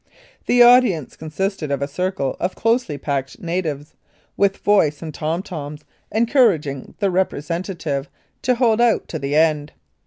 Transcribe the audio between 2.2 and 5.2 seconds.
of closely packed natives, with voice and